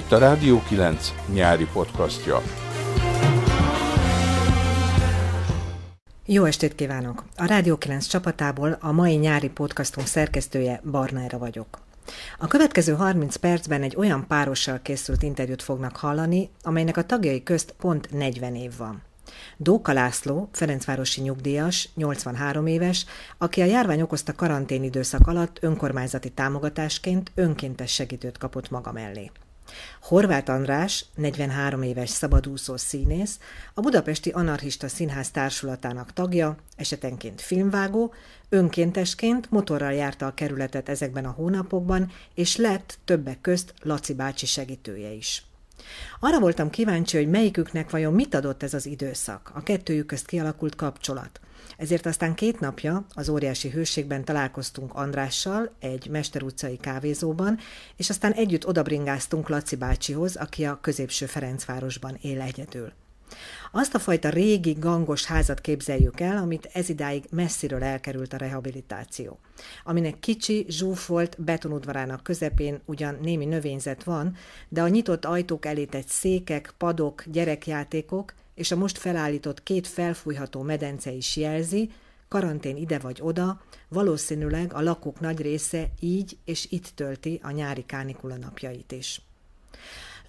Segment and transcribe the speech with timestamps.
[0.00, 2.42] Itt a Rádió 9 nyári podcastja.
[6.26, 7.24] Jó estét kívánok!
[7.36, 11.78] A Rádió 9 csapatából a mai nyári podcastunk szerkesztője Barnára vagyok.
[12.38, 17.74] A következő 30 percben egy olyan párossal készült interjút fognak hallani, amelynek a tagjai közt
[17.78, 19.02] pont 40 év van.
[19.56, 23.06] Dóka László, Ferencvárosi nyugdíjas, 83 éves,
[23.38, 29.30] aki a járvány okozta karantén időszak alatt önkormányzati támogatásként önkéntes segítőt kapott maga mellé.
[30.02, 33.38] Horváth András, 43 éves szabadúszó színész,
[33.74, 38.14] a Budapesti Anarchista Színház társulatának tagja, esetenként filmvágó,
[38.48, 45.10] önkéntesként motorral járta a kerületet ezekben a hónapokban, és lett többek közt Laci bácsi segítője
[45.10, 45.44] is.
[46.20, 50.74] Arra voltam kíváncsi, hogy melyiküknek vajon mit adott ez az időszak, a kettőjük közt kialakult
[50.74, 51.40] kapcsolat.
[51.76, 57.58] Ezért aztán két napja az óriási hőségben találkoztunk Andrással egy Mester utcai kávézóban,
[57.96, 62.92] és aztán együtt odabringáztunk Laci bácsihoz, aki a középső Ferencvárosban él egyedül.
[63.72, 69.38] Azt a fajta régi, gangos házat képzeljük el, amit ezidáig messziről elkerült a rehabilitáció.
[69.84, 74.36] Aminek kicsi, zsúfolt betonudvarának közepén ugyan némi növényzet van,
[74.68, 80.62] de a nyitott ajtók elé egy székek, padok, gyerekjátékok és a most felállított két felfújható
[80.62, 81.90] medence is jelzi,
[82.28, 87.84] karantén ide vagy oda, valószínűleg a lakók nagy része így és itt tölti a nyári
[87.86, 89.22] kánikula napjait is.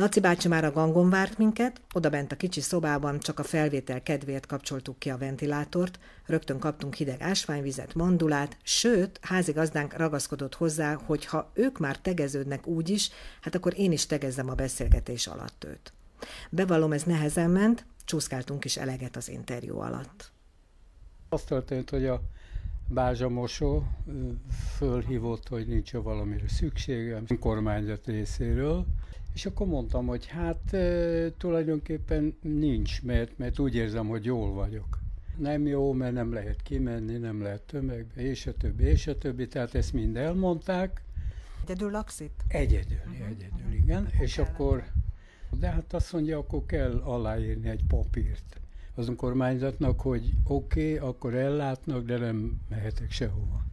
[0.02, 4.04] Laci bácsi már a gangon várt minket, oda bent a kicsi szobában csak a felvétel
[4.04, 11.26] kedvéért kapcsoltuk ki a ventilátort, rögtön kaptunk hideg ásványvizet, mandulát, sőt, házigazdánk ragaszkodott hozzá, hogy
[11.26, 13.10] ha ők már tegeződnek úgy is,
[13.42, 15.94] hát akkor én is tegezzem a beszélgetés alatt őt.
[16.50, 20.32] Bevallom, ez nehezen ment, csúszkáltunk is eleget az interjú alatt.
[21.30, 22.22] Azt történt, hogy a
[22.94, 23.84] Bázsa Mosó
[24.78, 28.86] fölhívott, hogy nincs valamire szükségem kormányzat részéről,
[29.34, 30.76] és akkor mondtam, hogy hát
[31.38, 35.00] tulajdonképpen nincs, mert, mert úgy érzem, hogy jól vagyok.
[35.38, 39.48] Nem jó, mert nem lehet kimenni, nem lehet tömegbe, és a többi, és a többi,
[39.48, 41.02] tehát ezt mind elmondták.
[41.64, 42.40] Egyedül laksz itt?
[42.48, 43.76] Egyedül, uh-huh, egyedül, uh-huh.
[43.76, 44.06] igen.
[44.06, 44.84] Akkor és akkor,
[45.60, 48.61] de hát azt mondja, akkor kell aláírni egy papírt
[49.02, 53.64] az önkormányzatnak, hogy oké, okay, akkor ellátnak, de nem mehetek sehova.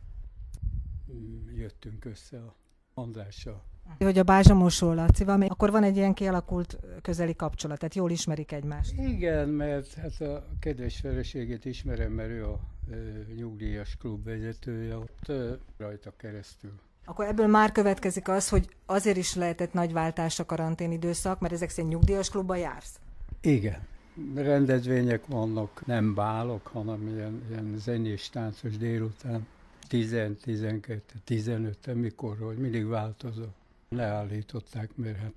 [1.56, 2.55] Jöttünk össze a
[2.94, 3.69] Andrással
[3.99, 8.93] hogy a Bázsamosó Lacival, akkor van egy ilyen kialakult közeli kapcsolat, tehát jól ismerik egymást.
[8.99, 12.97] Igen, mert hát a kedves feleségét ismerem, mert ő a e,
[13.34, 16.72] nyugdíjas klub vezetője, ott e, rajta keresztül.
[17.05, 21.53] Akkor ebből már következik az, hogy azért is lehetett nagy váltás a karantén időszak, mert
[21.53, 23.00] ezek szerint nyugdíjas klubba jársz?
[23.41, 23.87] Igen.
[24.34, 29.47] Rendezvények vannak, nem bálok, hanem ilyen, ilyen zenés, táncos délután.
[29.89, 33.45] 10, 12, 15, mikor, hogy mindig változó.
[33.89, 35.34] Leállították, mert hát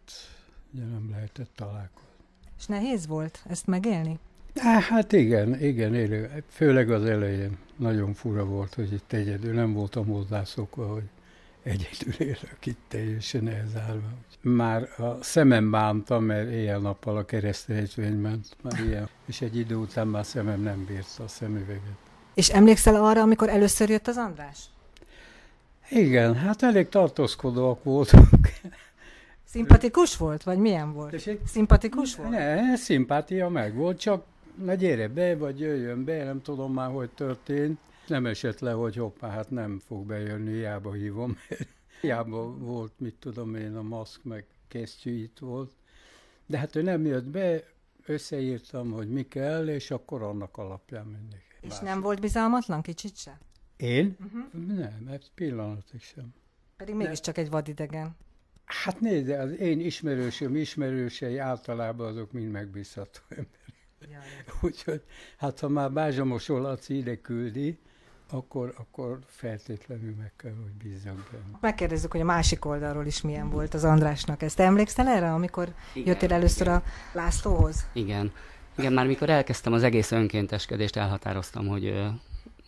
[0.74, 2.10] ugye nem lehetett találkozni.
[2.58, 4.20] És nehéz volt ezt megélni?
[4.56, 6.44] Hát igen, igen, élő.
[6.48, 11.10] főleg az elején nagyon fura volt, hogy itt egyedül nem voltam hozzászokva, hogy
[11.64, 14.10] egyedül élök itt teljesen elzárva.
[14.42, 20.08] Már a szemem bántam, mert éjjel-nappal a keresztrejtvény ment, már ilyen, és egy idő után
[20.08, 21.98] már szemem nem bírta a szemüveget.
[22.34, 24.60] És emlékszel arra, amikor először jött az András?
[25.90, 28.50] Igen, hát elég tartózkodóak voltunk.
[29.46, 31.12] Szimpatikus volt, vagy milyen volt?
[31.12, 31.40] Tessék?
[31.48, 32.30] Szimpatikus volt?
[32.30, 34.24] Ne, szimpátia meg volt, csak
[34.64, 37.80] na gyere be, vagy jöjjön be, nem tudom már, hogy történt.
[38.12, 41.38] Nem esett le, hogy hoppá, hát nem fog bejönni, hiába hívom.
[42.02, 45.72] hiába volt, mit tudom én, a maszk, meg kesztyű itt volt.
[46.46, 47.64] De hát ő nem jött be,
[48.06, 51.40] összeírtam, hogy mi kell, és akkor annak alapján mindig.
[51.62, 53.40] És nem volt bizalmatlan kicsit se?
[53.78, 54.16] Én?
[54.26, 54.76] Uh-huh.
[54.76, 56.34] Nem, ez pillanatig sem.
[56.78, 58.16] Pedig mégiscsak egy vadidegen.
[58.66, 63.60] Hát nézd, az én ismerősöm ismerősei általában azok mind megbízható ember.
[64.62, 65.04] Úgyhogy,
[65.38, 67.80] hát ha már Bázsamos Laci ide küldi,
[68.32, 71.58] akkor, akkor feltétlenül meg kell, hogy bízzak benne.
[71.62, 74.42] Megkérdezzük, hogy a másik oldalról is milyen volt az Andrásnak.
[74.42, 76.78] Ezt emlékszel erre, amikor igen, jöttél először igen.
[76.78, 76.84] a
[77.14, 77.86] Lászlóhoz?
[77.94, 78.32] Igen.
[78.78, 81.84] Igen, már mikor elkezdtem az egész önkénteskedést, elhatároztam, hogy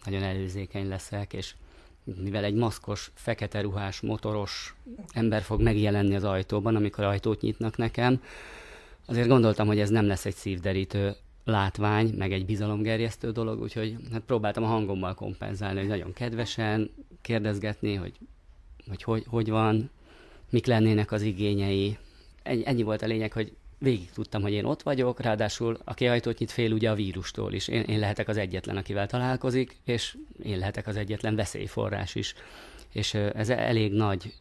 [0.06, 1.56] nagyon előzékeny leszek, és
[2.04, 4.76] mivel egy maszkos, fekete ruhás, motoros
[5.14, 8.22] ember fog megjelenni az ajtóban, amikor ajtót nyitnak nekem,
[9.06, 14.22] azért gondoltam, hogy ez nem lesz egy szívderítő látvány, meg egy bizalomgerjesztő dolog, úgyhogy hát
[14.22, 16.90] próbáltam a hangommal kompenzálni, hogy nagyon kedvesen
[17.22, 18.14] kérdezgetni, hogy
[18.88, 19.90] hogy, hogy, hogy van,
[20.50, 21.98] mik lennének az igényei.
[22.44, 26.38] Ennyi, ennyi volt a lényeg, hogy végig tudtam, hogy én ott vagyok, ráadásul aki ajtót
[26.38, 27.68] nyit fél ugye a vírustól is.
[27.68, 32.34] Én, én lehetek az egyetlen, akivel találkozik, és én lehetek az egyetlen veszélyforrás is.
[32.92, 34.34] És ez elég nagy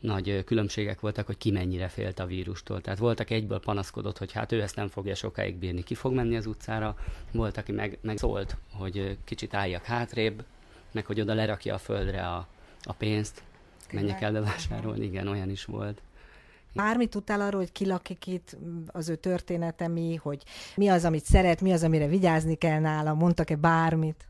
[0.00, 2.80] nagy különbségek voltak, hogy ki mennyire félt a vírustól.
[2.80, 6.12] Tehát volt, aki egyből panaszkodott, hogy hát ő ezt nem fogja sokáig bírni, ki fog
[6.12, 6.96] menni az utcára.
[7.32, 10.44] Volt, aki meg, meg szólt, hogy kicsit álljak hátrébb,
[10.92, 12.46] meg hogy oda lerakja a földre a,
[12.82, 13.42] a pénzt,
[13.92, 15.04] menjek el bevásárolni.
[15.04, 16.00] Igen, olyan is volt.
[16.74, 18.56] Bármit tudtál arról, hogy ki lakik itt,
[18.86, 20.42] az ő története mi, hogy
[20.76, 24.26] mi az, amit szeret, mi az, amire vigyázni kell nála, mondtak-e bármit?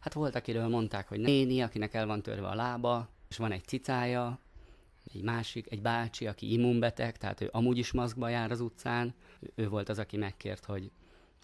[0.00, 3.64] Hát volt, akiről mondták, hogy néni, akinek el van törve a lába, és van egy
[3.64, 4.38] cicája,
[5.14, 9.14] egy másik, egy bácsi, aki immunbeteg, tehát ő amúgy is maszkba jár az utcán.
[9.54, 10.90] Ő volt az, aki megkért, hogy,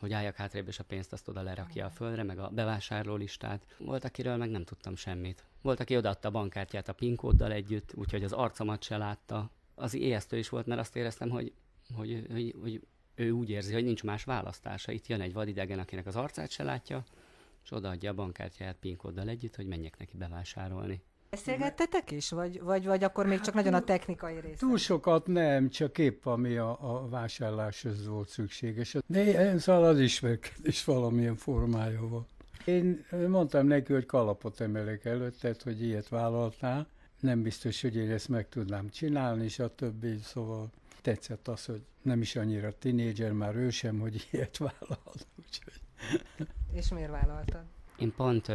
[0.01, 3.67] hogy álljak hátrébb, és a pénzt azt oda lerakja a földre, meg a bevásárló listát.
[3.79, 5.45] Volt, akiről meg nem tudtam semmit.
[5.63, 9.51] Volt, aki odaadta a bankkártyát a PIN kóddal együtt, úgyhogy az arcomat se látta.
[9.75, 11.53] Az ijesztő is volt, mert azt éreztem, hogy,
[11.95, 12.83] hogy, hogy, hogy
[13.15, 14.93] ő úgy érzi, hogy nincs más választása.
[14.93, 17.05] Itt jön egy vadidegen, akinek az arcát se látja,
[17.65, 21.03] és odaadja a bankkártyáját PIN kóddal együtt, hogy menjek neki bevásárolni.
[21.31, 24.59] Beszélgettetek is, vagy, vagy, vagy akkor még csak nagyon a technikai rész?
[24.59, 28.97] Túl sokat nem, csak épp ami a, a vásárláshoz volt szükséges.
[29.07, 32.29] De szóval az ismerkedés valamilyen formája volt.
[32.65, 36.87] Én mondtam neki, hogy kalapot emelek előtted, hogy ilyet vállaltál.
[37.21, 40.71] Nem biztos, hogy én ezt meg tudnám csinálni, és a többi, szóval
[41.03, 45.27] tetszett az, hogy nem is annyira tinédzser, már ő sem, hogy ilyet vállalt.
[45.39, 45.81] Úgyhogy...
[46.73, 47.63] És miért vállaltad?
[47.99, 48.53] Én pont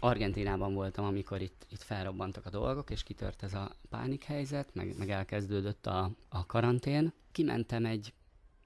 [0.00, 5.10] Argentinában voltam, amikor itt, itt felrobbantak a dolgok, és kitört ez a pánikhelyzet, meg, meg
[5.10, 7.12] elkezdődött a, a karantén.
[7.32, 8.14] Kimentem egy,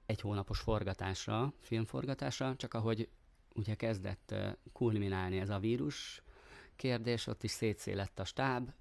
[0.05, 3.09] egy hónapos forgatásra, filmforgatásra, csak ahogy
[3.55, 4.35] ugye kezdett
[4.73, 6.23] kulminálni ez a vírus
[6.75, 8.71] kérdés, ott is szétszélett a stáb,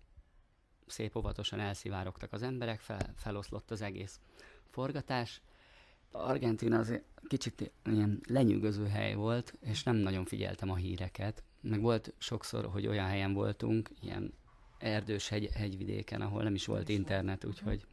[0.87, 4.20] szép óvatosan elszivárogtak az emberek, fel, feloszlott az egész
[4.70, 5.43] forgatás.
[6.11, 12.12] Argentina azért kicsit ilyen lenyűgöző hely volt, és nem nagyon figyeltem a híreket, meg volt
[12.19, 14.33] sokszor, hogy olyan helyen voltunk, ilyen
[14.79, 17.85] erdős hegy, hegyvidéken, ahol nem is volt internet, úgyhogy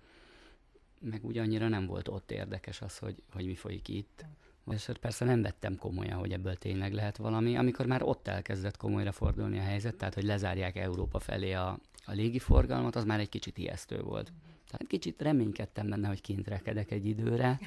[0.99, 4.25] meg úgy annyira nem volt ott érdekes az, hogy, hogy mi folyik itt.
[4.71, 9.11] És persze nem vettem komolyan, hogy ebből tényleg lehet valami, amikor már ott elkezdett komolyra
[9.11, 13.57] fordulni a helyzet, tehát hogy lezárják Európa felé a, a légiforgalmat, az már egy kicsit
[13.57, 14.31] ijesztő volt.
[14.67, 17.59] Tehát kicsit reménykedtem benne, hogy kint rekedek egy időre,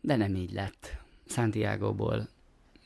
[0.00, 0.96] de nem így lett.
[1.26, 2.28] Santiago-ból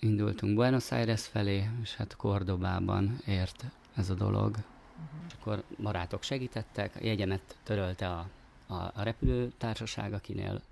[0.03, 3.65] indultunk Buenos Aires felé, és hát Kordobában ért
[3.95, 4.51] ez a dolog.
[4.51, 5.27] Uh-huh.
[5.29, 8.29] És akkor barátok segítettek, a jegyemet törölte a,
[8.67, 10.63] a, a repülőtársaság, akinél,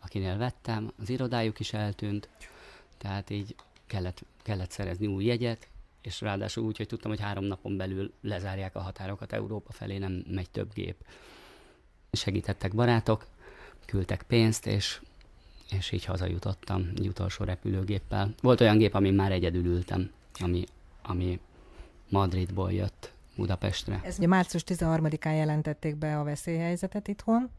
[0.00, 2.28] akinél vettem, az irodájuk is eltűnt,
[2.98, 3.54] tehát így
[3.86, 5.68] kellett, kellett szerezni új jegyet,
[6.00, 10.24] és ráadásul úgy, hogy tudtam, hogy három napon belül lezárják a határokat Európa felé, nem
[10.28, 10.96] megy több gép.
[12.12, 13.26] Segítettek barátok,
[13.86, 15.00] küldtek pénzt, és
[15.70, 18.34] és így hazajutottam egy utolsó repülőgéppel.
[18.42, 20.64] Volt olyan gép, amin már egyedül ültem, ami,
[21.02, 21.40] ami
[22.08, 24.00] Madridból jött Budapestre.
[24.04, 27.50] Ez ugye március 13-án jelentették be a veszélyhelyzetet itthon.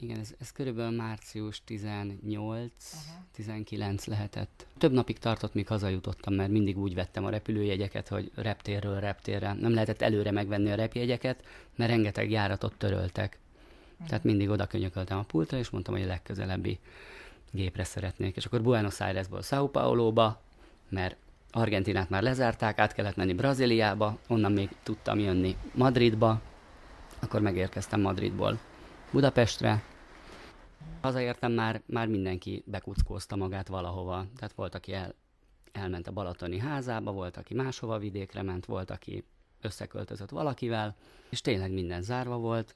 [0.00, 4.66] Igen, ez, ez körülbelül március 18-19 lehetett.
[4.78, 9.52] Több napig tartott, míg hazajutottam, mert mindig úgy vettem a repülőjegyeket, hogy reptérről reptérre.
[9.52, 11.44] Nem lehetett előre megvenni a repjegyeket,
[11.76, 13.38] mert rengeteg járatot töröltek.
[13.92, 14.06] Uh-huh.
[14.06, 16.78] Tehát mindig oda könyököltem a pultra, és mondtam, hogy a legközelebbi
[17.50, 18.36] gépre szeretnék.
[18.36, 20.40] És akkor Buenos Airesból São Paulo-ba,
[20.88, 21.16] mert
[21.50, 26.40] Argentinát már lezárták, át kellett menni Brazíliába, onnan még tudtam jönni Madridba,
[27.20, 28.58] akkor megérkeztem Madridból
[29.12, 29.82] Budapestre.
[31.00, 34.26] Hazaértem már, már mindenki bekuckózta magát valahova.
[34.36, 35.14] Tehát volt, aki el,
[35.72, 39.24] elment a Balatoni házába, volt, aki máshova vidékre ment, volt, aki
[39.60, 40.96] összeköltözött valakivel,
[41.28, 42.74] és tényleg minden zárva volt.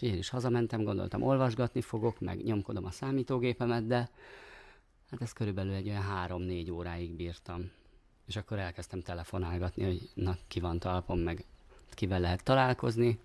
[0.00, 4.10] Én is hazamentem, gondoltam olvasgatni fogok, meg nyomkodom a számítógépemet, de
[5.10, 7.70] hát ez körülbelül egy olyan három-négy óráig bírtam.
[8.26, 11.44] És akkor elkezdtem telefonálgatni, hogy na, ki van talpon, meg
[11.90, 13.18] kivel lehet találkozni.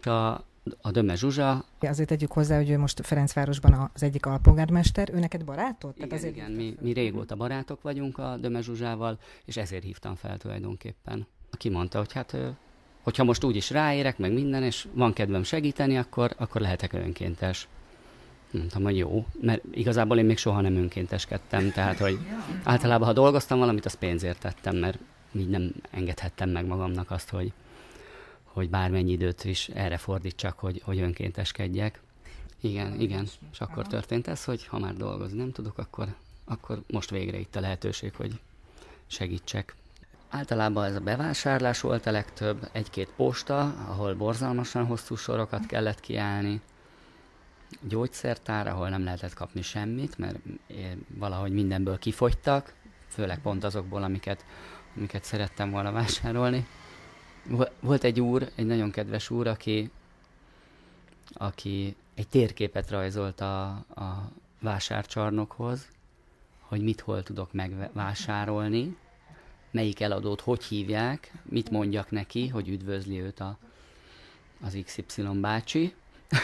[0.00, 0.32] És a,
[0.80, 1.64] a Döme Zsuzsa...
[1.80, 5.92] Azért tegyük hozzá, hogy ő most Ferencvárosban az egyik alpolgármester, ő neked barátod?
[5.96, 10.38] Igen, azért igen mi, mi régóta barátok vagyunk a Döme Zsuzsával, és ezért hívtam fel
[10.38, 11.26] tulajdonképpen.
[11.50, 12.36] Aki mondta, hogy hát
[13.04, 17.68] hogyha most úgy is ráérek, meg minden, és van kedvem segíteni, akkor, akkor lehetek önkéntes.
[18.50, 22.18] Mondtam, hogy jó, mert igazából én még soha nem önkénteskedtem, tehát hogy
[22.62, 24.98] általában, ha dolgoztam valamit, az pénzért tettem, mert
[25.32, 27.52] így nem engedhettem meg magamnak azt, hogy,
[28.44, 32.00] hogy bármennyi időt is erre fordítsak, hogy, hogy önkénteskedjek.
[32.60, 33.28] Igen, igen.
[33.52, 37.56] És akkor történt ez, hogy ha már dolgozni nem tudok, akkor, akkor most végre itt
[37.56, 38.40] a lehetőség, hogy
[39.06, 39.74] segítsek.
[40.34, 46.60] Általában ez a bevásárlás volt a legtöbb, egy-két posta, ahol borzalmasan hosszú sorokat kellett kiállni,
[47.80, 50.38] gyógyszertár, ahol nem lehetett kapni semmit, mert
[51.08, 52.74] valahogy mindenből kifogytak,
[53.08, 54.44] főleg pont azokból, amiket,
[54.96, 56.66] amiket szerettem volna vásárolni.
[57.80, 59.90] Volt egy úr, egy nagyon kedves úr, aki,
[61.32, 65.88] aki egy térképet rajzolt a, a vásárcsarnokhoz,
[66.60, 68.96] hogy mit hol tudok megvásárolni,
[69.74, 73.58] melyik eladót hogy hívják, mit mondjak neki, hogy üdvözli őt a,
[74.64, 75.94] az XY bácsi.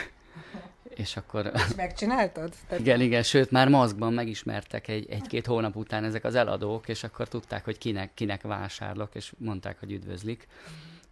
[1.02, 1.50] és akkor...
[1.54, 2.54] És megcsináltad?
[2.66, 2.80] Tehát...
[2.80, 7.28] Igen, igen, sőt, már maszkban megismertek egy, egy-két hónap után ezek az eladók, és akkor
[7.28, 10.46] tudták, hogy kinek, kinek vásárlok, és mondták, hogy üdvözlik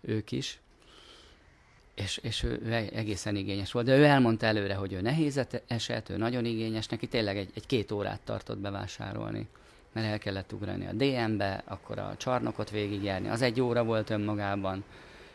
[0.01, 0.61] ők is
[1.99, 3.87] és, és ő egészen igényes volt.
[3.87, 7.67] De ő elmondta előre, hogy ő nehéz eset, ő nagyon igényes, neki tényleg egy, egy
[7.67, 9.49] két órát tartott bevásárolni,
[9.92, 14.85] mert el kellett ugrani a DM-be, akkor a csarnokot végigjárni, az egy óra volt önmagában,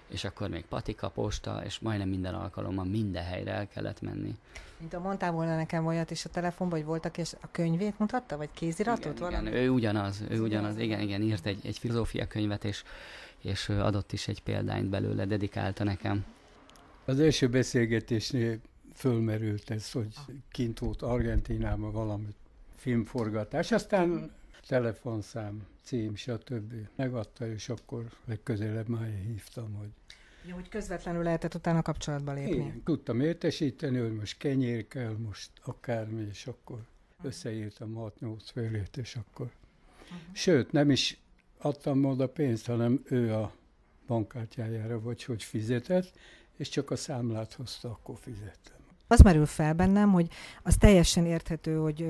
[0.07, 4.35] és akkor még patika, posta, és majdnem minden alkalommal minden helyre el kellett menni.
[4.79, 8.37] Mint a mondtál volna nekem olyat is a telefonban, hogy voltak, és a könyvét mutatta,
[8.37, 9.19] vagy kéziratot?
[9.19, 12.83] Igen, igen ő ugyanaz, ő ugyanaz, igen, igen, írt egy, egy filozófia könyvet, és,
[13.41, 16.25] és adott is egy példányt belőle, dedikálta nekem.
[17.05, 18.59] Az első beszélgetésnél
[18.95, 20.13] fölmerült ez, hogy
[20.51, 22.35] kint volt Argentinában valami
[22.75, 24.31] filmforgatás, aztán
[24.67, 26.73] telefonszám, cím, stb.
[26.95, 29.89] Megadta, és akkor legközelebb már hívtam, hogy
[30.45, 32.55] jó, hogy közvetlenül lehetett utána kapcsolatba lépni.
[32.55, 36.85] Én tudtam értesíteni, hogy most kenyér kell, most akármi, és akkor
[37.21, 39.51] összeírtam 6-8 félét, és akkor.
[40.03, 40.19] Uh-huh.
[40.33, 41.17] Sőt, nem is
[41.57, 43.55] adtam oda pénzt, hanem ő a
[44.07, 46.11] bankkártyájára, vagy hogy fizetett,
[46.55, 48.82] és csak a számlát hozta, akkor fizettem.
[49.13, 50.27] Az merül fel bennem, hogy
[50.63, 52.05] az teljesen érthető, hogy,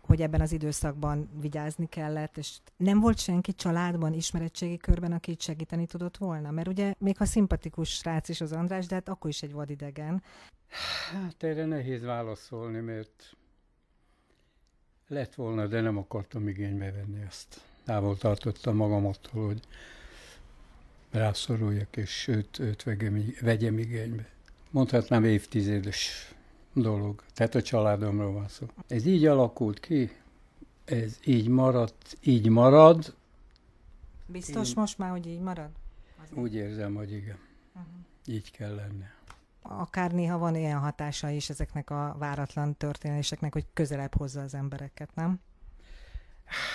[0.00, 5.40] hogy ebben az időszakban vigyázni kellett, és nem volt senki családban, ismeretségi körben, aki itt
[5.40, 6.50] segíteni tudott volna?
[6.50, 10.22] Mert ugye még ha szimpatikus srác is az András, de hát akkor is egy vadidegen.
[11.12, 13.36] Hát erre nehéz válaszolni, mert
[15.08, 17.60] lett volna, de nem akartam igénybe venni ezt.
[17.84, 19.60] Távol tartottam magam attól, hogy
[21.10, 24.28] rászoruljak, és őt, őt vegyem, vegyem igénybe.
[24.70, 26.32] Mondhatnám évtizedes
[26.72, 28.66] dolog, tehát a családomról van szó.
[28.86, 30.10] Ez így alakult ki,
[30.84, 33.14] ez így maradt, így marad.
[34.26, 35.70] Biztos Én most már, hogy így marad?
[36.22, 36.38] Azért.
[36.38, 37.38] Úgy érzem, hogy igen.
[37.74, 37.92] Uh-huh.
[38.26, 39.14] Így kell lenne.
[39.62, 45.14] Akár néha van ilyen hatása is ezeknek a váratlan történéseknek, hogy közelebb hozza az embereket,
[45.14, 45.40] nem?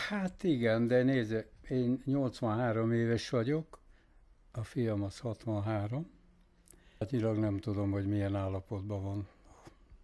[0.10, 3.80] Hát igen, de nézze, én 83 éves vagyok,
[4.52, 6.10] a fiam az 63.
[7.00, 9.28] Hatilag nem tudom, hogy milyen állapotban van.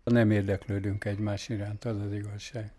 [0.03, 2.71] Nem érdeklődünk egymás iránt, az az igazság.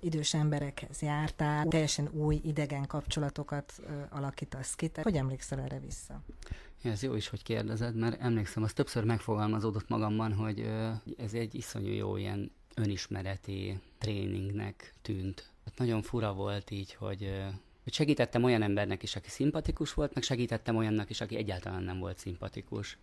[0.00, 4.88] Idős emberekhez jártál, teljesen új idegen kapcsolatokat ö, alakítasz ki.
[4.88, 6.22] Te hogy emlékszel erre vissza?
[6.82, 11.54] Ez jó is, hogy kérdezed, mert emlékszem, az többször megfogalmazódott magamban, hogy ö, ez egy
[11.54, 15.50] iszonyú jó ilyen önismereti tréningnek tűnt.
[15.64, 17.46] Hát nagyon fura volt így, hogy ö,
[17.82, 21.98] hogy segítettem olyan embernek is, aki szimpatikus volt, meg segítettem olyannak is, aki egyáltalán nem
[21.98, 22.98] volt szimpatikus.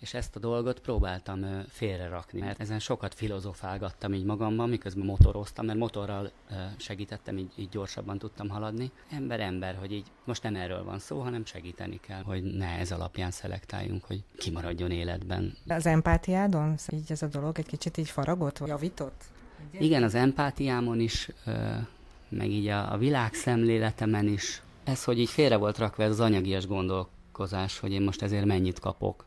[0.00, 5.66] És ezt a dolgot próbáltam félre rakni, mert ezen sokat filozofálgattam így magamban, miközben motoroztam,
[5.66, 6.30] mert motorral
[6.76, 8.90] segítettem, így, így gyorsabban tudtam haladni.
[9.10, 12.92] Ember, ember, hogy így most nem erről van szó, hanem segíteni kell, hogy ne ez
[12.92, 15.56] alapján szelektáljunk, hogy kimaradjon életben.
[15.66, 19.24] Az empátiádon így ez a dolog egy kicsit így faragott, vagy javított?
[19.78, 21.30] Igen, az empátiámon is
[22.28, 24.62] meg így a, a világszemléletemen is.
[24.84, 28.78] Ez, hogy így félre volt rakva ez az anyagias gondolkozás, hogy én most ezért mennyit
[28.78, 29.26] kapok,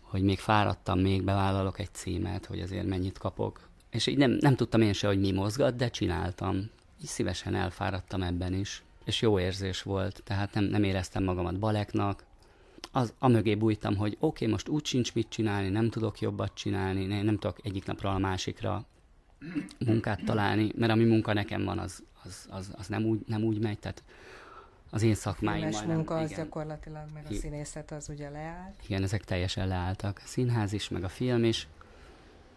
[0.00, 3.60] hogy még fáradtam, még bevállalok egy címet, hogy azért mennyit kapok.
[3.90, 6.56] És így nem, nem tudtam én se, hogy mi mozgat, de csináltam.
[7.00, 8.82] Így szívesen elfáradtam ebben is.
[9.04, 12.24] És jó érzés volt, tehát nem, nem éreztem magamat baleknak.
[12.92, 17.04] Az, amögé bújtam, hogy oké, okay, most úgy sincs mit csinálni, nem tudok jobbat csinálni,
[17.04, 18.84] nem, nem tudok egyik napról a másikra
[19.78, 23.60] munkát találni, mert ami munka nekem van, az, az, az, az nem, úgy, nem úgy
[23.60, 24.02] megy, tehát
[24.90, 26.44] az én szakmáim A munka az igen.
[26.44, 28.74] gyakorlatilag, meg a színészet az ugye leállt.
[28.86, 30.20] Igen, ezek teljesen leálltak.
[30.24, 31.68] A színház is, meg a film is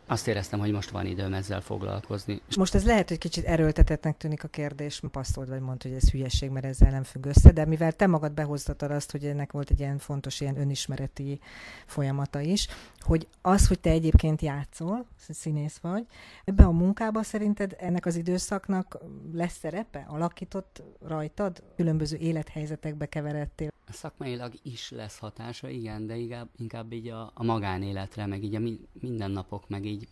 [0.07, 2.41] azt éreztem, hogy most van időm ezzel foglalkozni.
[2.57, 6.49] Most ez lehet, hogy kicsit erőltetetnek tűnik a kérdés, passzold vagy mondta, hogy ez hülyeség,
[6.49, 9.79] mert ezzel nem függ össze, de mivel te magad behoztatod azt, hogy ennek volt egy
[9.79, 11.39] ilyen fontos ilyen önismereti
[11.85, 12.67] folyamata is,
[13.07, 16.05] hogy az, hogy te egyébként játszol, színész vagy,
[16.43, 18.97] ebbe a munkába szerinted ennek az időszaknak
[19.33, 20.05] lesz szerepe?
[20.09, 21.63] Alakított rajtad?
[21.75, 23.71] Különböző élethelyzetekbe keveredtél?
[23.89, 28.59] Szakmailag is lesz hatása, igen, de inkább, inkább így a, a magánéletre, meg így a
[28.59, 30.07] mi, mindennapok, meg így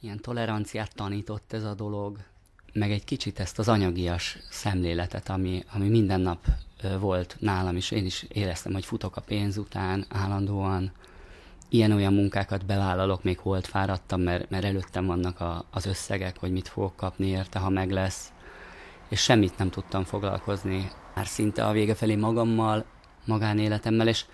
[0.00, 2.18] ilyen toleranciát tanított ez a dolog,
[2.72, 6.46] meg egy kicsit ezt az anyagias szemléletet, ami, ami minden nap
[7.00, 7.90] volt nálam is.
[7.90, 10.92] Én is éreztem, hogy futok a pénz után állandóan,
[11.68, 16.68] ilyen-olyan munkákat bevállalok, még holt fáradtam, mert, mert előttem vannak a, az összegek, hogy mit
[16.68, 18.32] fogok kapni érte, ha meg lesz.
[19.08, 22.84] És semmit nem tudtam foglalkozni már szinte a vége felé magammal,
[23.24, 24.24] magánéletemmel, és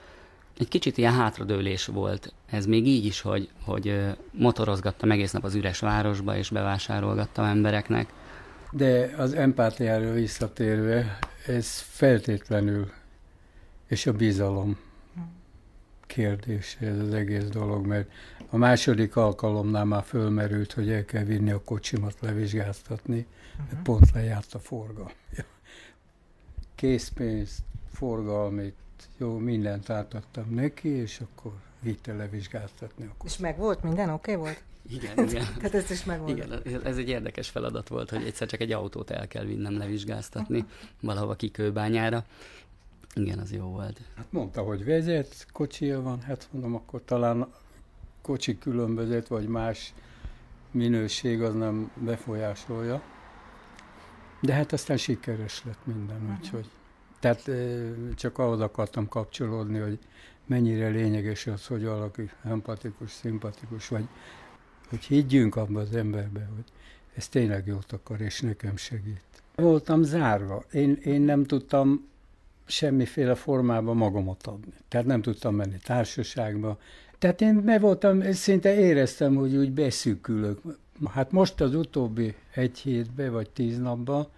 [0.59, 2.33] egy kicsit ilyen hátradőlés volt.
[2.51, 3.97] Ez még így is, hogy, hogy
[4.31, 8.13] motorozgattam egész nap az üres városba, és bevásárolgattam embereknek.
[8.71, 12.91] De az empátiáról visszatérve, ez feltétlenül,
[13.89, 14.79] és a bizalom
[16.07, 18.11] kérdés ez az egész dolog, mert
[18.51, 23.73] a második alkalomnál már fölmerült, hogy el kell vinni a kocsimat levizsgáztatni, uh-huh.
[23.73, 25.11] mert pont lejárt a forgalom.
[26.75, 28.75] Készpénzt, forgalmit,
[29.19, 34.43] jó, mindent átadtam neki, és akkor vitte levizsgáztatni a És meg volt minden, oké okay
[34.45, 34.63] volt?
[34.89, 35.47] Igen, igen.
[35.57, 36.31] Tehát ezt is megvolt.
[36.31, 40.65] Igen, ez egy érdekes feladat volt, hogy egyszer csak egy autót el kell vinnem levizsgáztatni
[41.01, 42.25] valahova kikőbányára.
[43.15, 44.01] Igen, az jó volt.
[44.17, 47.53] Hát mondta, hogy vezet, kocsia van, hát mondom, akkor talán
[48.23, 49.95] kocsi különbözet, vagy más
[50.71, 53.03] minőség az nem befolyásolja.
[54.41, 56.39] De hát aztán sikeres lett minden, uh-huh.
[56.39, 56.71] úgyhogy.
[57.21, 57.51] Tehát
[58.15, 59.99] csak ahhoz akartam kapcsolódni, hogy
[60.47, 64.09] mennyire lényeges az, hogy valaki empatikus, szimpatikus, vagy
[64.89, 66.65] hogy higgyünk abba az emberbe, hogy
[67.15, 69.23] ez tényleg jót akar, és nekem segít.
[69.55, 70.65] Voltam zárva.
[70.73, 72.09] Én, én nem tudtam
[72.67, 74.73] semmiféle formában magamat adni.
[74.89, 76.79] Tehát nem tudtam menni társaságba.
[77.19, 80.61] Tehát én me voltam, szinte éreztem, hogy úgy beszűkülök.
[81.11, 84.29] Hát most az utóbbi egy hétben vagy tíz napban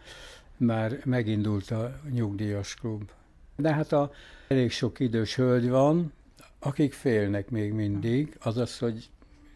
[0.57, 3.11] már megindult a nyugdíjas klub.
[3.57, 4.13] De hát a
[4.49, 6.13] elég sok idős hölgy van,
[6.59, 9.09] akik félnek még mindig, azaz, hogy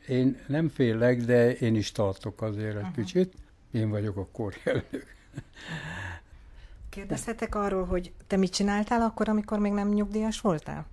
[0.09, 2.95] én nem félek, de én is tartok azért egy uh-huh.
[2.95, 3.35] kicsit.
[3.73, 5.07] Én vagyok a korjelnök.
[6.91, 10.87] Kérdezhetek arról, hogy te mit csináltál akkor, amikor még nem nyugdíjas voltál?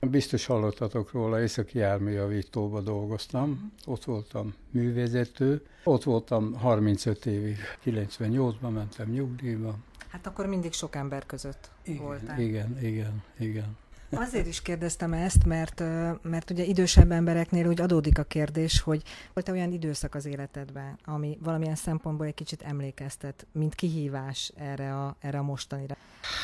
[0.00, 3.92] Biztos hallottatok róla, északi járműjavítóba dolgoztam, uh-huh.
[3.94, 9.74] ott voltam művezető, ott voltam 35 évig, 98-ban mentem nyugdíjba.
[10.08, 12.40] Hát akkor mindig sok ember között igen, voltál.
[12.40, 13.76] Igen, igen, igen.
[14.10, 15.82] Azért is kérdeztem ezt, mert,
[16.22, 21.38] mert ugye idősebb embereknél úgy adódik a kérdés, hogy volt-e olyan időszak az életedben, ami
[21.42, 25.96] valamilyen szempontból egy kicsit emlékeztet, mint kihívás erre a, erre a mostanira?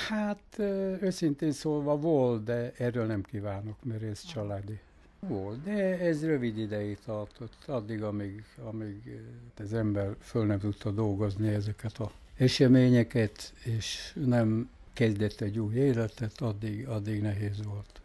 [0.09, 0.59] Hát
[1.01, 4.79] őszintén szólva volt, de erről nem kívánok, mert ez családi.
[5.21, 9.21] Volt, de ez rövid ideig tartott, addig, amíg, amíg
[9.57, 16.41] az ember föl nem tudta dolgozni ezeket a eseményeket, és nem kezdett egy új életet,
[16.41, 18.03] addig, addig nehéz volt.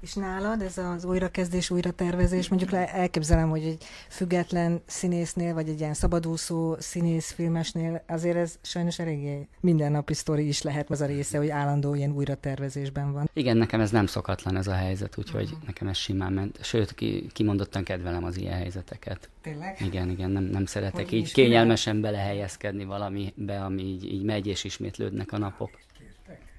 [0.00, 5.94] És nálad ez az újrakezdés, újratervezés, mondjuk elképzelem, hogy egy független színésznél, vagy egy ilyen
[5.94, 11.48] szabadúszó színész filmesnél, azért ez sajnos eléggé mindennapi sztori is lehet az a része, hogy
[11.48, 13.30] állandó ilyen újratervezésben van.
[13.32, 15.66] Igen, nekem ez nem szokatlan ez a helyzet, úgyhogy uh-huh.
[15.66, 16.64] nekem ez simán ment.
[16.64, 19.30] Sőt, ki, kimondottan kedvelem az ilyen helyzeteket.
[19.42, 19.80] Tényleg?
[19.80, 24.64] Igen, igen, nem, nem szeretek hogy így kényelmesen belehelyezkedni valamibe, ami így, így megy és
[24.64, 25.70] ismétlődnek a napok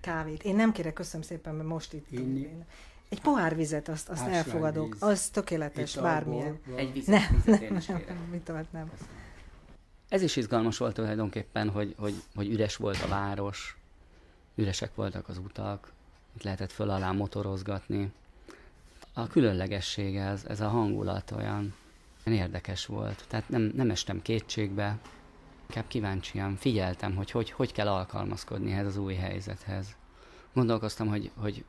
[0.06, 0.44] kávét.
[0.44, 2.12] Én nem kérek, köszönöm szépen, mert most itt...
[2.12, 2.50] Inni.
[3.10, 4.94] Egy pohár vizet, azt, azt elfogadok.
[4.94, 5.04] Víz.
[5.04, 6.60] Az tökéletes, bármilyen.
[6.76, 8.92] Egy vizet, nem, vizet én is nem, nem, nem, nem.
[10.10, 13.78] Ez is izgalmas volt tulajdonképpen, hogy, hogy, hogy üres volt a város,
[14.56, 15.92] üresek voltak az utak,
[16.36, 18.12] itt lehetett föl alá motorozgatni.
[19.14, 21.76] A különlegesség ez, ez a hangulat olyan
[22.24, 23.26] érdekes volt.
[23.28, 24.98] Tehát nem, nem estem kétségbe,
[25.68, 29.96] Inkább kíváncsian figyeltem, hogy, hogy hogy kell alkalmazkodni ehhez az új helyzethez.
[30.54, 31.66] Gondolkoztam, hogy, hogy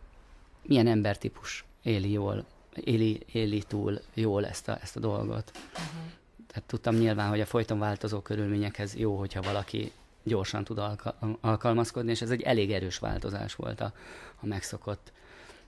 [0.62, 5.52] milyen embertípus éli jól, éli, éli túl jól ezt a, ezt a dolgot.
[5.54, 6.10] Uh-huh.
[6.46, 12.10] Tehát tudtam nyilván, hogy a folyton változó körülményekhez jó, hogyha valaki gyorsan tud alka- alkalmazkodni,
[12.10, 13.92] és ez egy elég erős változás volt a,
[14.40, 15.12] a megszokott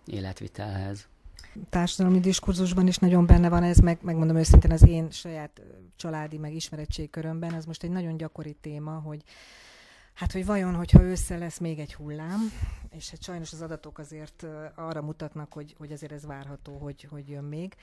[0.06, 1.06] életvitelhez
[1.68, 5.62] társadalmi diskurzusban is nagyon benne van ez, meg, megmondom őszintén az én saját
[5.96, 9.22] családi, meg ismerettségkörömben, ez most egy nagyon gyakori téma, hogy
[10.18, 12.40] Hát, hogy vajon, hogyha össze lesz még egy hullám,
[12.90, 17.28] és hát sajnos az adatok azért arra mutatnak, hogy, hogy azért ez várható, hogy, hogy
[17.28, 17.74] jön még,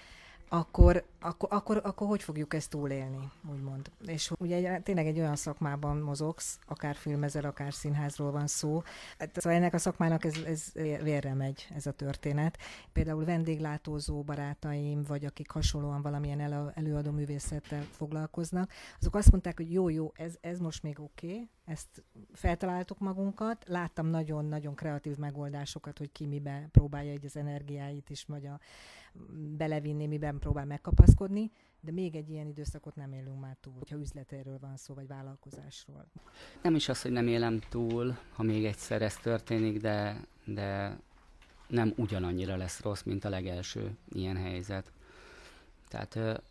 [0.49, 3.91] akkor, akkor, akkor, akkor hogy fogjuk ezt túlélni, úgymond.
[4.05, 8.81] És ugye tényleg egy olyan szakmában mozogsz, akár filmezel, akár színházról van szó.
[9.19, 12.57] Hát, szóval ennek a szakmának ez, ez vérre megy, ez a történet.
[12.93, 19.71] Például vendéglátózó barátaim, vagy akik hasonlóan valamilyen elő, előadó művészettel foglalkoznak, azok azt mondták, hogy
[19.71, 22.03] jó, jó, ez, ez most még oké, okay, ezt
[22.33, 28.45] feltaláltuk magunkat, láttam nagyon-nagyon kreatív megoldásokat, hogy ki mibe próbálja egy az energiáit is, vagy
[28.45, 28.59] a,
[29.57, 34.57] belevinni, miben próbál megkapaszkodni, de még egy ilyen időszakot nem élünk már túl, hogyha üzletéről
[34.59, 36.05] van szó, vagy vállalkozásról.
[36.61, 40.97] Nem is az, hogy nem élem túl, ha még egyszer ez történik, de, de
[41.67, 44.91] nem ugyanannyira lesz rossz, mint a legelső ilyen helyzet.
[45.87, 46.41] Tehát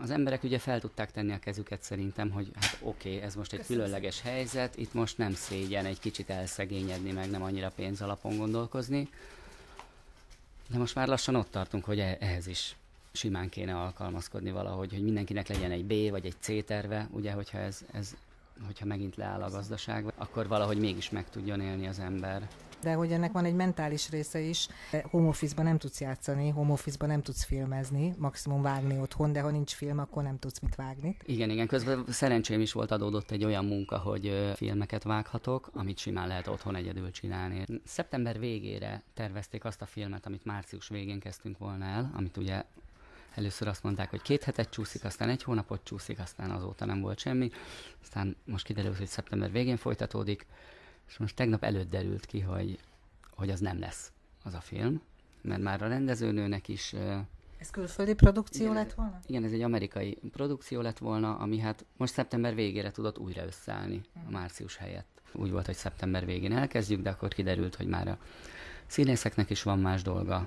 [0.00, 3.52] az emberek ugye fel tudták tenni a kezüket szerintem, hogy hát oké, okay, ez most
[3.52, 8.02] egy Köszönöm különleges helyzet, itt most nem szégyen egy kicsit elszegényedni, meg nem annyira pénz
[8.02, 9.08] alapon gondolkozni.
[10.68, 12.76] De most már lassan ott tartunk, hogy e- ehhez is
[13.16, 17.58] simán kéne alkalmazkodni valahogy, hogy mindenkinek legyen egy B vagy egy C terve, ugye, hogyha
[17.58, 18.16] ez, ez
[18.66, 22.48] hogyha megint leáll a gazdaság, akkor valahogy mégis meg tudjon élni az ember.
[22.82, 24.68] De hogy ennek van egy mentális része is,
[25.10, 29.50] home office nem tudsz játszani, home office nem tudsz filmezni, maximum vágni otthon, de ha
[29.50, 31.16] nincs film, akkor nem tudsz mit vágni.
[31.24, 36.28] Igen, igen, közben szerencsém is volt adódott egy olyan munka, hogy filmeket vághatok, amit simán
[36.28, 37.64] lehet otthon egyedül csinálni.
[37.84, 42.64] Szeptember végére tervezték azt a filmet, amit március végén kezdtünk volna el, amit ugye
[43.36, 47.18] Először azt mondták, hogy két hetet csúszik, aztán egy hónapot csúszik, aztán azóta nem volt
[47.18, 47.50] semmi.
[48.02, 50.46] Aztán most kiderült, hogy szeptember végén folytatódik,
[51.08, 52.78] és most tegnap előtt derült ki, hogy,
[53.30, 54.12] hogy az nem lesz
[54.44, 55.02] az a film,
[55.40, 56.94] mert már a rendezőnőnek is...
[57.58, 59.20] Ez külföldi produkció igen, lett volna?
[59.26, 64.00] Igen, ez egy amerikai produkció lett volna, ami hát most szeptember végére tudott újra összeállni
[64.26, 65.20] a március helyett.
[65.32, 68.18] Úgy volt, hogy szeptember végén elkezdjük, de akkor kiderült, hogy már a
[68.86, 70.46] színészeknek is van más dolga,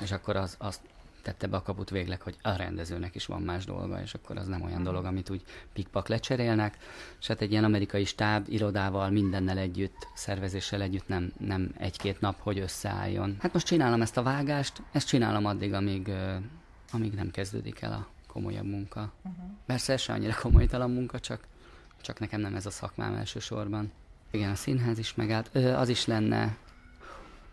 [0.00, 0.80] és akkor az, azt
[1.22, 4.46] tette be a kaput végleg, hogy a rendezőnek is van más dolga, és akkor az
[4.46, 6.76] nem olyan dolog, amit úgy pikpak lecserélnek.
[7.20, 12.40] És hát egy ilyen amerikai stáb irodával, mindennel együtt, szervezéssel együtt nem, nem egy-két nap,
[12.40, 13.36] hogy összeálljon.
[13.40, 16.10] Hát most csinálom ezt a vágást, ezt csinálom addig, amíg,
[16.92, 19.12] amíg nem kezdődik el a komolyabb munka.
[19.22, 19.50] Uh-huh.
[19.66, 21.46] Persze se annyira komolytalan munka, csak,
[22.00, 23.92] csak nekem nem ez a szakmám elsősorban.
[24.30, 25.54] Igen, a színház is megállt.
[25.54, 26.56] Az is lenne,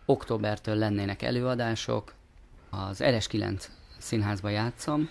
[0.04, 2.14] októbertől lennének előadások,
[2.70, 3.64] az RS9
[3.98, 5.10] színházban játszom,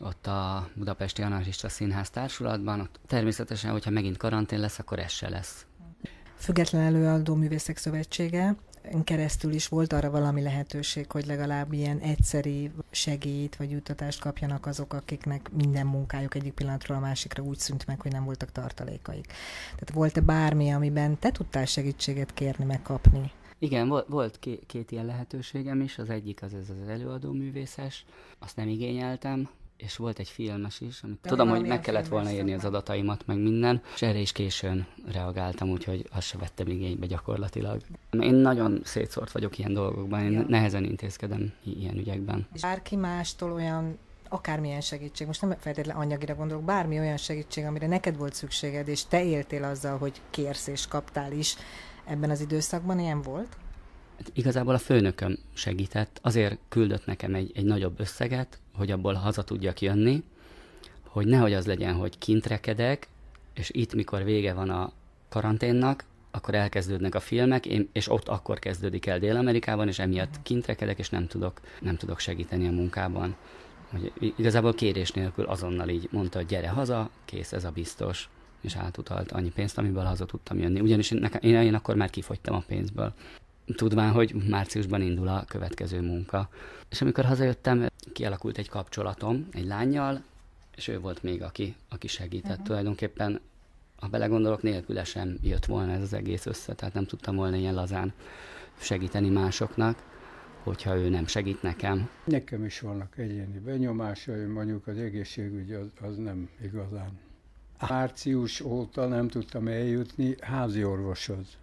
[0.00, 2.80] ott a Budapesti Anarchista Színház társulatban.
[2.80, 5.66] Ott természetesen, hogyha megint karantén lesz, akkor ez se lesz.
[6.36, 8.56] Független Előadó Művészek Szövetsége
[9.04, 14.92] keresztül is volt arra valami lehetőség, hogy legalább ilyen egyszeri segélyt vagy juttatást kapjanak azok,
[14.92, 19.26] akiknek minden munkájuk egyik pillanatról a másikra úgy szűnt meg, hogy nem voltak tartalékaik.
[19.70, 23.32] Tehát volt-e bármi, amiben te tudtál segítséget kérni, megkapni?
[23.58, 28.04] Igen, volt, volt két, két ilyen lehetőségem is, az egyik az ez az előadó művészes,
[28.38, 32.30] azt nem igényeltem, és volt egy filmes is, amit De tudom, hogy meg kellett volna
[32.30, 37.06] írni az adataimat, meg minden, és erre is későn reagáltam, úgyhogy azt se vettem igénybe
[37.06, 37.80] gyakorlatilag.
[38.10, 40.44] Én nagyon szétszórt vagyok ilyen dolgokban, én ja.
[40.48, 42.46] nehezen intézkedem ilyen ügyekben.
[42.52, 47.86] És bárki mástól olyan akármilyen segítség, most nem feltétlenül anyagira gondolok, bármi olyan segítség, amire
[47.86, 51.56] neked volt szükséged, és te éltél azzal, hogy kérsz és kaptál is,
[52.08, 53.56] ebben az időszakban ilyen volt?
[54.18, 59.44] Hát igazából a főnököm segített, azért küldött nekem egy, egy nagyobb összeget, hogy abból haza
[59.44, 60.22] tudjak jönni,
[61.02, 63.08] hogy nehogy az legyen, hogy kint rekedek,
[63.54, 64.92] és itt, mikor vége van a
[65.28, 70.66] karanténnak, akkor elkezdődnek a filmek, én, és ott akkor kezdődik el Dél-Amerikában, és emiatt kint
[70.66, 73.36] rekedek, és nem tudok, nem tudok segíteni a munkában.
[73.90, 78.28] Hogy igazából kérés nélkül azonnal így mondta, hogy gyere haza, kész, ez a biztos
[78.60, 80.80] és átutalt annyi pénzt, amiből haza tudtam jönni.
[80.80, 83.12] Ugyanis nekem, én, én akkor már kifogytam a pénzből.
[83.76, 86.48] Tudván, hogy márciusban indul a következő munka.
[86.88, 90.22] És amikor hazajöttem, kialakult egy kapcsolatom egy lányjal,
[90.76, 92.50] és ő volt még, aki, aki segített.
[92.50, 92.66] Uh-huh.
[92.66, 93.40] Tulajdonképpen,
[93.96, 97.74] ha belegondolok, nélküle sem jött volna ez az egész össze, tehát nem tudtam volna ilyen
[97.74, 98.12] lazán
[98.78, 100.06] segíteni másoknak
[100.62, 102.08] hogyha ő nem segít nekem.
[102.24, 107.18] Nekem is vannak egyéni benyomásaim, mondjuk az egészségügy az, az nem igazán
[107.88, 111.56] Március óta nem tudtam eljutni házi orvoshoz,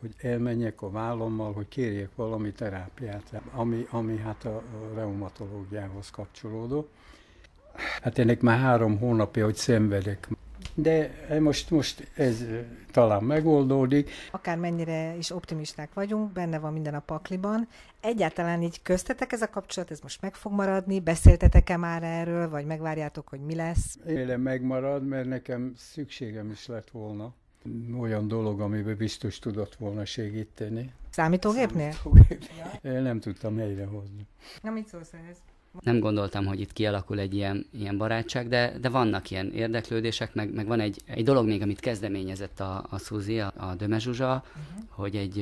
[0.00, 4.62] hogy elmenjek a vállommal, hogy kérjek valami terápiát, ami, ami hát a
[4.94, 6.88] reumatológiához kapcsolódó.
[8.02, 10.28] Hát ennek már három hónapja, hogy szenvedek.
[10.80, 11.10] De
[11.40, 12.44] most, most ez
[12.90, 14.10] talán megoldódik.
[14.30, 17.68] Akármennyire is optimisták vagyunk, benne van minden a pakliban.
[18.00, 21.00] Egyáltalán így köztetek ez a kapcsolat, ez most meg fog maradni?
[21.00, 23.98] Beszéltetek-e már erről, vagy megvárjátok, hogy mi lesz?
[24.06, 27.34] Élem megmarad, mert nekem szükségem is lett volna
[27.98, 30.92] olyan dolog, amiben biztos tudott volna segíteni.
[31.10, 31.92] Számítógépnél?
[31.92, 32.80] Számítógépnél.
[32.82, 34.26] Én nem tudtam helyrehozni.
[34.62, 35.36] Na, mit szólsz ehhez?
[35.80, 40.54] Nem gondoltam, hogy itt kialakul egy ilyen, ilyen barátság, de, de vannak ilyen érdeklődések, meg,
[40.54, 44.44] meg van egy, egy dolog még, amit kezdeményezett a, a Suzy, a, a Döme Zsuzsa,
[44.46, 44.84] uh-huh.
[44.88, 45.38] hogy egy,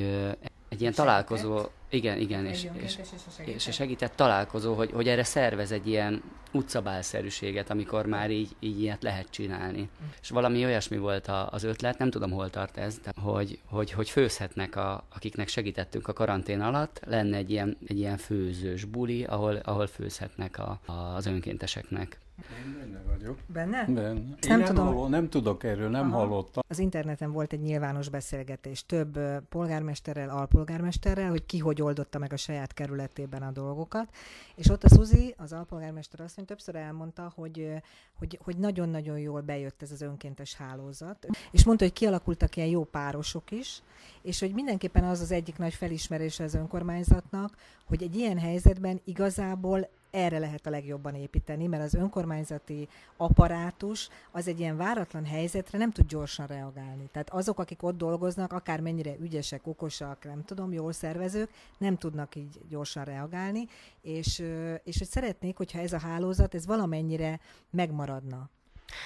[0.69, 2.97] egy ilyen találkozó, igen, igen, és, és,
[3.45, 8.79] és, és segített találkozó, hogy, hogy erre szervez egy ilyen utcabálszerűséget, amikor már így, így
[8.79, 9.81] ilyet lehet csinálni.
[9.81, 10.07] Mm.
[10.21, 13.91] És valami olyasmi volt a, az ötlet, nem tudom, hol tart ez, de hogy, hogy,
[13.91, 19.23] hogy főzhetnek, a, akiknek segítettünk a karantén alatt, lenne egy ilyen, egy ilyen főzős buli,
[19.23, 23.39] ahol, ahol főzhetnek a, a, az önkénteseknek Én benne vagyok.
[23.47, 23.85] Benne?
[23.85, 24.09] Benne.
[24.09, 24.85] Én nem nem, tudom.
[24.85, 26.17] hallom, nem tudok erről, nem Aha.
[26.17, 26.63] hallottam.
[26.67, 29.19] Az interneten volt egy nyilvános beszélgetés több
[29.49, 34.07] polgármesterrel, alpolgármesterrel, hogy ki hogy oldotta meg a saját kerületében a dolgokat.
[34.55, 37.71] És ott a Szuzi, az alpolgármester asszony többször elmondta, hogy,
[38.19, 41.27] hogy, hogy nagyon-nagyon jól bejött ez az önkéntes hálózat.
[41.51, 43.81] És mondta, hogy kialakultak ilyen jó párosok is,
[44.21, 49.89] és hogy mindenképpen az az egyik nagy felismerése az önkormányzatnak, hogy egy ilyen helyzetben igazából
[50.17, 55.91] erre lehet a legjobban építeni, mert az önkormányzati apparátus az egy ilyen váratlan helyzetre nem
[55.91, 57.09] tud gyorsan reagálni.
[57.11, 62.59] Tehát azok, akik ott dolgoznak, akármennyire ügyesek, okosak, nem tudom, jól szervezők, nem tudnak így
[62.69, 63.67] gyorsan reagálni,
[64.01, 64.43] és,
[64.83, 68.49] és hogy szeretnék, hogyha ez a hálózat, ez valamennyire megmaradna.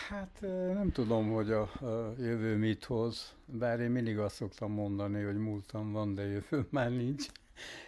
[0.10, 0.38] Hát
[0.74, 5.38] nem tudom, hogy a, a jövő mit hoz, bár én mindig azt szoktam mondani, hogy
[5.38, 7.28] múltam van, de jövő már nincs.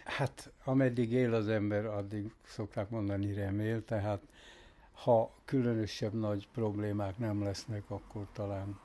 [0.04, 4.20] Hát ameddig él az ember, addig szokták mondani remél, tehát
[4.92, 8.78] ha különösebb nagy problémák nem lesznek, akkor talán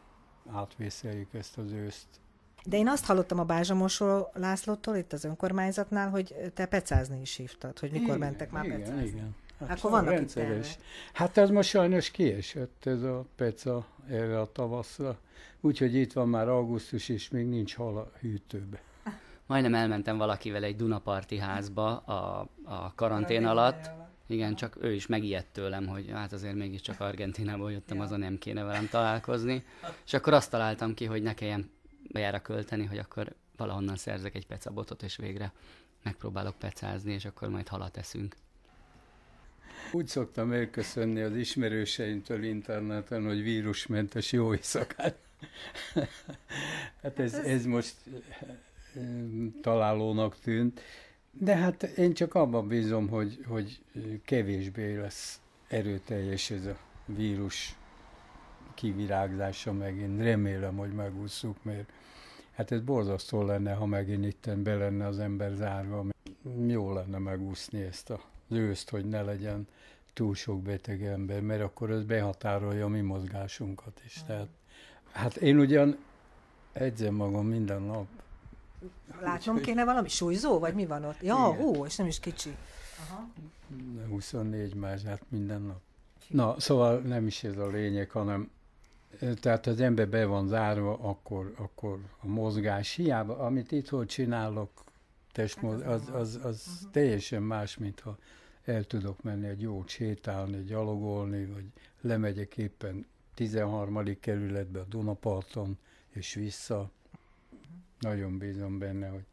[0.51, 2.07] átvészeljük ezt az őszt.
[2.65, 7.79] De én azt hallottam a Bázsamosról Lászlótól itt az önkormányzatnál, hogy te pecázni is hívtad,
[7.79, 9.07] hogy mikor Igen, mentek már igen, pecázni.
[9.07, 9.35] Igen,
[9.67, 10.67] Hát Akkor vannak itt rendszeres.
[10.67, 10.85] tervek.
[11.13, 15.19] Hát ez most sajnos kiesett ez a peca erre a tavaszra.
[15.61, 18.81] Úgyhogy itt van már augusztus, és még nincs hal a hűtőbe.
[19.49, 23.89] Majdnem elmentem valakivel egy Dunaparti házba a, a karantén alatt.
[24.27, 28.03] Igen, csak ő is megijedt tőlem, hogy hát azért mégiscsak Argentinából jöttem, Ja.
[28.03, 29.63] azon nem kéne velem találkozni.
[30.05, 31.71] És akkor azt találtam ki, hogy ne kelljen
[32.11, 35.51] bejára költeni, hogy akkor valahonnan szerzek egy pecabotot, és végre
[36.03, 38.35] megpróbálok pecázni, és akkor majd halat eszünk.
[39.91, 45.17] Úgy szoktam elköszönni az ismerőseimtől interneten, hogy vírusmentes jó éjszakát.
[47.01, 47.95] hát ez, ez most
[49.61, 50.81] találónak tűnt.
[51.31, 53.81] De hát én csak abban bízom, hogy, hogy
[54.25, 57.77] kevésbé lesz erőteljes ez a vírus
[58.73, 60.21] kivirágzása megint.
[60.21, 61.89] Remélem, hogy megúszuk, mert
[62.51, 66.05] hát ez borzasztó lenne, ha megint itten be lenne az ember zárva.
[66.67, 69.67] Jó lenne megúszni ezt az őszt, hogy ne legyen
[70.13, 74.23] túl sok beteg ember, mert akkor ez behatárolja a mi mozgásunkat is.
[74.27, 74.47] Tehát,
[75.11, 75.97] hát én ugyan
[76.73, 78.07] edzem magam minden nap,
[79.21, 81.21] Látnom kéne valami súlyzó, vagy mi van ott?
[81.21, 81.65] Ja, Igen.
[81.65, 82.55] ó, és nem is kicsi.
[83.07, 83.27] Aha.
[84.09, 85.81] 24 más, hát minden nap.
[86.27, 88.49] Na, szóval nem is ez a lényeg, hanem
[89.19, 94.69] eh, tehát az ember be van zárva, akkor, akkor a mozgás hiába, amit itthon csinálok,
[95.31, 98.17] testmoz, az, az, az teljesen más, mint ha
[98.63, 101.65] el tudok menni egy jó sétálni, gyalogolni, vagy
[102.01, 104.19] lemegyek éppen 13.
[104.19, 105.77] kerületbe a Dunaparton,
[106.09, 106.91] és vissza.
[107.99, 109.25] Nagyon bízom benne, hogy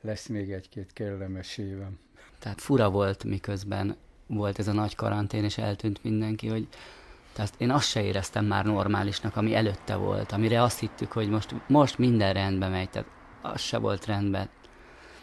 [0.00, 1.98] lesz még egy-két kellemes évem.
[2.38, 6.68] Tehát fura volt, miközben volt ez a nagy karantén, és eltűnt mindenki, hogy
[7.32, 11.54] tehát én azt se éreztem már normálisnak, ami előtte volt, amire azt hittük, hogy most,
[11.68, 13.08] most minden rendbe megy, tehát
[13.42, 14.48] az se volt rendben.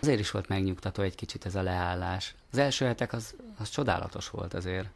[0.01, 2.35] Azért is volt megnyugtató egy kicsit ez a leállás.
[2.51, 4.89] Az első hetek az, az csodálatos volt azért.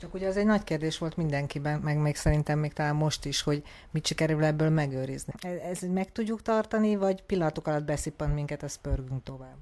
[0.00, 3.42] Csak ugye az egy nagy kérdés volt mindenkiben, meg még szerintem még talán most is,
[3.42, 5.32] hogy mit sikerül ebből megőrizni.
[5.38, 9.56] Ez, ez meg tudjuk tartani, vagy pillanatok alatt beszippant minket, azt pörgünk tovább?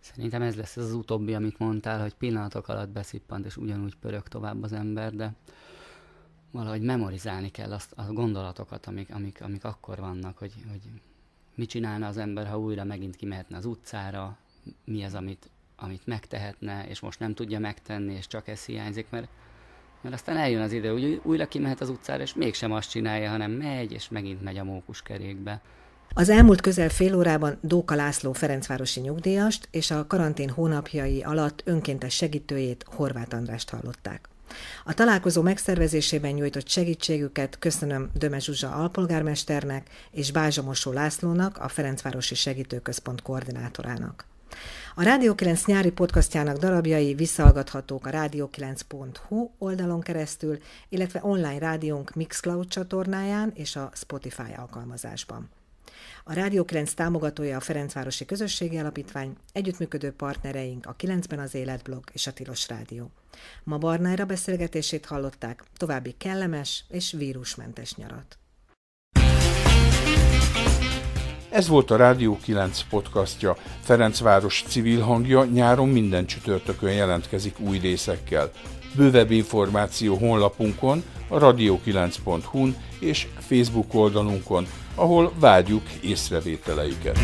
[0.00, 4.62] Szerintem ez lesz az utóbbi, amit mondtál, hogy pillanatok alatt beszippant, és ugyanúgy pörög tovább
[4.62, 5.32] az ember, de
[6.50, 10.80] valahogy memorizálni kell azt, a gondolatokat, amik, amik, amik akkor vannak, hogy, hogy
[11.54, 14.36] mit csinálna az ember, ha újra megint kimehetne az utcára,
[14.84, 19.28] mi az, amit, amit megtehetne, és most nem tudja megtenni, és csak ez hiányzik, mert,
[20.00, 23.50] mert aztán eljön az idő, hogy újra kimehet az utcára, és mégsem azt csinálja, hanem
[23.50, 25.60] megy, és megint megy a mókuskerékbe.
[26.14, 32.14] Az elmúlt közel fél órában Dóka László Ferencvárosi nyugdíjast és a karantén hónapjai alatt önkéntes
[32.14, 34.28] segítőjét Horváth Andrást hallották.
[34.84, 42.34] A találkozó megszervezésében nyújtott segítségüket köszönöm Döme Zsuzsa alpolgármesternek és Bázsa Mosó Lászlónak, a Ferencvárosi
[42.34, 44.26] Segítőközpont koordinátorának.
[44.94, 50.58] A Rádió 9 nyári podcastjának darabjai visszahallgathatók a rádió9.hu oldalon keresztül,
[50.88, 55.48] illetve online rádiónk Mixcloud csatornáján és a Spotify alkalmazásban.
[56.24, 62.26] A Rádió 9 támogatója a Ferencvárosi Közösségi Alapítvány, együttműködő partnereink a 9-ben az Életblog és
[62.26, 63.10] a Tilos Rádió.
[63.64, 68.38] Ma Barnára beszélgetését hallották, további kellemes és vírusmentes nyarat.
[71.58, 73.56] Ez volt a Rádió 9 podcastja.
[73.82, 78.50] Ferencváros civil hangja nyáron minden csütörtökön jelentkezik új részekkel.
[78.96, 87.18] Bővebb információ honlapunkon, a radio9.hu-n és Facebook oldalunkon, ahol várjuk észrevételeiket.